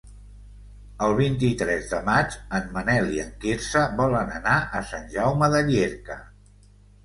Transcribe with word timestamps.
El 1.07 1.11
vint-i-tres 1.19 1.91
de 1.91 1.99
maig 2.07 2.39
en 2.61 2.73
Manel 2.79 3.11
i 3.19 3.23
en 3.27 3.31
Quirze 3.45 3.85
volen 4.03 4.35
anar 4.41 4.59
a 4.81 4.85
Sant 4.91 5.09
Jaume 5.17 5.55
de 5.57 5.65
Llierca. 5.73 6.21